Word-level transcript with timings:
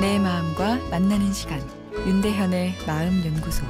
만나는 0.00 1.30
시간 1.34 1.60
윤대현의 2.06 2.86
마음 2.86 3.22
연구소 3.22 3.66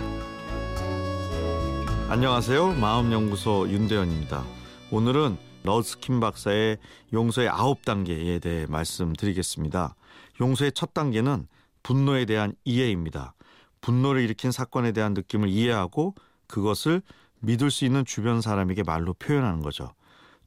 안녕하세요. 2.08 2.74
마음 2.74 3.10
연구소 3.10 3.68
윤대현입니다. 3.68 4.44
오늘은 4.92 5.36
러스킨 5.64 6.20
박사의 6.20 6.78
용서의 7.12 7.48
아홉 7.48 7.84
단계에 7.84 8.38
대해 8.38 8.64
말씀드리겠습니다. 8.68 9.96
용서의 10.40 10.70
첫 10.70 10.94
단계는 10.94 11.48
분노에 11.82 12.26
대한 12.26 12.54
이해입니다. 12.64 13.34
분노를 13.80 14.22
일으킨 14.22 14.52
사건에 14.52 14.92
대한 14.92 15.14
느낌을 15.14 15.48
이해하고 15.48 16.14
그것을 16.46 17.02
믿을 17.40 17.72
수 17.72 17.84
있는 17.84 18.04
주변 18.04 18.40
사람에게 18.40 18.84
말로 18.84 19.14
표현하는 19.14 19.62
거죠. 19.62 19.94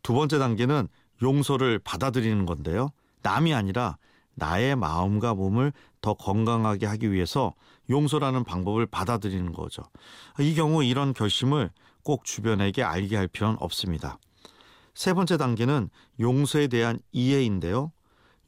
두 0.01 0.13
번째 0.13 0.39
단계는 0.39 0.87
용서를 1.21 1.79
받아들이는 1.79 2.45
건데요. 2.45 2.91
남이 3.21 3.53
아니라 3.53 3.97
나의 4.35 4.75
마음과 4.75 5.33
몸을 5.35 5.73
더 6.01 6.13
건강하게 6.13 6.85
하기 6.85 7.11
위해서 7.11 7.53
용서라는 7.89 8.43
방법을 8.43 8.85
받아들이는 8.85 9.53
거죠. 9.53 9.83
이 10.39 10.55
경우 10.55 10.83
이런 10.83 11.13
결심을 11.13 11.69
꼭 12.03 12.25
주변에게 12.25 12.83
알게 12.83 13.15
할 13.15 13.27
필요는 13.27 13.57
없습니다. 13.59 14.17
세 14.93 15.13
번째 15.13 15.37
단계는 15.37 15.89
용서에 16.19 16.67
대한 16.67 16.99
이해인데요. 17.11 17.91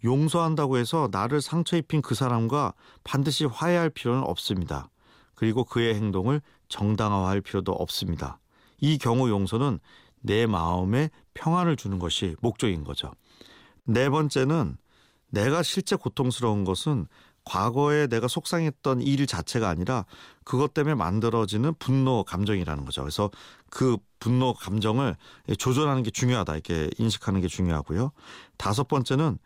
용서한다고 0.03 0.77
해서 0.77 1.09
나를 1.11 1.41
상처 1.41 1.77
입힌 1.77 2.01
그 2.01 2.13
사람과 2.13 2.73
반드시 3.03 3.45
화해할 3.45 3.89
필요는 3.89 4.23
없습니다. 4.23 4.89
그리고 5.33 5.63
그의 5.63 5.95
행동을 5.95 6.41
정당화할 6.69 7.41
필요도 7.41 7.71
없습니다. 7.71 8.39
이 8.79 8.97
경우 8.97 9.29
용서는 9.29 9.79
내 10.21 10.45
마음에 10.45 11.09
평안을 11.33 11.75
주는 11.75 11.99
것이 11.99 12.35
목적인 12.41 12.83
거죠. 12.83 13.11
네 13.83 14.09
번째는 14.09 14.77
내가 15.29 15.63
실제 15.63 15.95
고통스러운 15.95 16.63
것은 16.63 17.07
과거에 17.45 18.07
내가 18.07 18.27
속상했던 18.27 19.01
일 19.01 19.27
자체가 19.27 19.69
아니라 19.69 20.05
그것 20.43 20.73
때문에 20.73 20.95
만들어지는 20.95 21.75
분노 21.77 22.23
감정이라는 22.23 22.85
거죠. 22.85 23.01
그래서 23.01 23.29
그 23.69 23.97
분노 24.19 24.53
감정을 24.53 25.15
조절하는 25.59 26.01
게 26.01 26.09
중요하다. 26.09 26.53
이렇게 26.53 26.89
인식하는 26.97 27.41
게 27.41 27.47
중요하고요. 27.47 28.11
다섯 28.57 28.87
번째는 28.87 29.37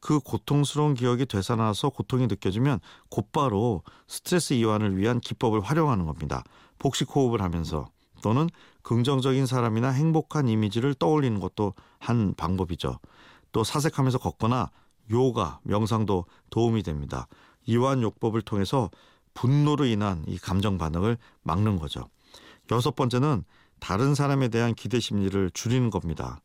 그 0.00 0.20
고통스러운 0.20 0.94
기억이 0.94 1.26
되살아나서 1.26 1.90
고통이 1.90 2.26
느껴지면 2.26 2.80
곧바로 3.08 3.82
스트레스 4.08 4.52
이완을 4.52 4.98
위한 4.98 5.20
기법을 5.20 5.60
활용하는 5.60 6.04
겁니다. 6.06 6.42
복식 6.78 7.14
호흡을 7.14 7.40
하면서 7.40 7.86
또는 8.20 8.48
긍정적인 8.82 9.46
사람이나 9.46 9.90
행복한 9.90 10.48
이미지를 10.48 10.94
떠올리는 10.94 11.38
것도 11.40 11.74
한 11.98 12.34
방법이죠. 12.34 12.98
또 13.52 13.64
사색하면서 13.64 14.18
걷거나 14.18 14.70
요가, 15.10 15.60
명상도 15.62 16.26
도움이 16.50 16.82
됩니다. 16.82 17.26
이완 17.66 18.02
요법을 18.02 18.42
통해서 18.42 18.90
분노로 19.34 19.84
인한 19.84 20.24
이 20.26 20.38
감정 20.38 20.78
반응을 20.78 21.18
막는 21.42 21.76
거죠. 21.78 22.08
여섯 22.70 22.94
번째는 22.94 23.44
다른 23.80 24.14
사람에 24.14 24.48
대한 24.48 24.74
기대 24.74 25.00
심리를 25.00 25.50
줄이는 25.50 25.90
겁니다. 25.90 26.40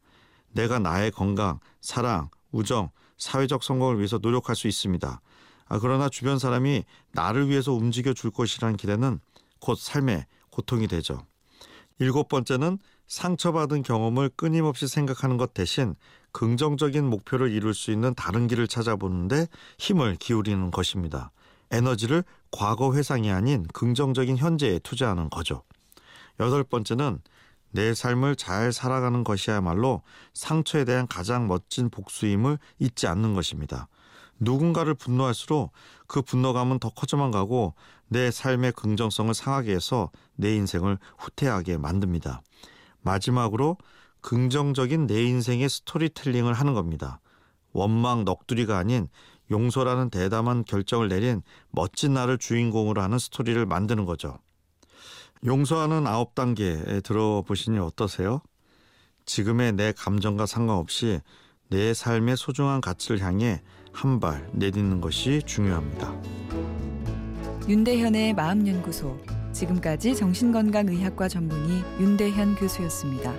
내가 0.51 0.79
나의 0.79 1.11
건강, 1.11 1.59
사랑, 1.79 2.29
우정, 2.51 2.89
사회적 3.17 3.63
성공을 3.63 3.97
위해서 3.97 4.17
노력할 4.17 4.55
수 4.55 4.67
있습니다. 4.67 5.21
아, 5.67 5.79
그러나 5.79 6.09
주변 6.09 6.39
사람이 6.39 6.83
나를 7.11 7.47
위해서 7.47 7.73
움직여 7.73 8.13
줄 8.13 8.31
것이라는 8.31 8.75
기대는 8.75 9.19
곧 9.59 9.77
삶의 9.77 10.25
고통이 10.49 10.87
되죠. 10.87 11.25
일곱 11.99 12.27
번째는 12.27 12.79
상처받은 13.07 13.83
경험을 13.83 14.29
끊임없이 14.35 14.87
생각하는 14.87 15.37
것 15.37 15.53
대신 15.53 15.95
긍정적인 16.31 17.09
목표를 17.09 17.51
이룰 17.51 17.73
수 17.73 17.91
있는 17.91 18.13
다른 18.13 18.47
길을 18.47 18.67
찾아보는데 18.67 19.47
힘을 19.77 20.15
기울이는 20.15 20.71
것입니다. 20.71 21.31
에너지를 21.71 22.23
과거 22.51 22.93
회상이 22.93 23.31
아닌 23.31 23.65
긍정적인 23.73 24.37
현재에 24.37 24.79
투자하는 24.79 25.29
거죠. 25.29 25.63
여덟 26.39 26.63
번째는 26.63 27.19
내 27.71 27.93
삶을 27.93 28.35
잘 28.35 28.73
살아가는 28.73 29.23
것이야말로 29.23 30.01
상처에 30.33 30.85
대한 30.85 31.07
가장 31.07 31.47
멋진 31.47 31.89
복수임을 31.89 32.57
잊지 32.79 33.07
않는 33.07 33.35
것입니다. 33.35 33.87
누군가를 34.39 34.95
분노할수록 34.95 35.71
그 36.07 36.21
분노감은 36.21 36.79
더 36.79 36.89
커져만 36.89 37.29
가고 37.31 37.75
내 38.07 38.31
삶의 38.31 38.71
긍정성을 38.71 39.33
상하게 39.33 39.75
해서 39.75 40.09
내 40.35 40.55
인생을 40.55 40.97
후퇴하게 41.17 41.77
만듭니다. 41.77 42.41
마지막으로 43.01 43.77
긍정적인 44.21 45.07
내 45.07 45.23
인생의 45.23 45.69
스토리텔링을 45.69 46.53
하는 46.53 46.73
겁니다. 46.73 47.19
원망 47.73 48.25
넋두리가 48.25 48.77
아닌 48.77 49.07
용서라는 49.51 50.09
대담한 50.09 50.63
결정을 50.63 51.07
내린 51.07 51.41
멋진 51.71 52.13
나를 52.13 52.37
주인공으로 52.37 53.01
하는 53.01 53.17
스토리를 53.17 53.65
만드는 53.65 54.05
거죠. 54.05 54.37
용서하는 55.45 56.05
아홉 56.05 56.35
단계에 56.35 57.01
들어보시니 57.01 57.79
어떠세요? 57.79 58.41
지금의 59.25 59.73
내 59.73 59.91
감정과 59.91 60.45
상관없이 60.45 61.21
내 61.69 61.93
삶의 61.93 62.35
소중한 62.35 62.81
가치를 62.81 63.21
향해 63.21 63.61
한 63.91 64.19
발 64.19 64.49
내딛는 64.53 65.01
것이 65.01 65.41
중요합니다. 65.45 66.13
윤대현의 67.67 68.33
마음연구소 68.33 69.19
지금까지 69.51 70.15
정신건강의학과 70.15 71.27
전문의 71.27 71.83
윤대현 71.99 72.55
교수였습니다. 72.55 73.33